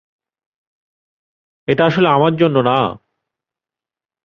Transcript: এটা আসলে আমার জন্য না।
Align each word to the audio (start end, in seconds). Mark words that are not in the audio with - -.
এটা 1.67 1.83
আসলে 1.85 2.07
আমার 2.07 2.33
জন্য 2.35 2.57
না। 2.59 2.77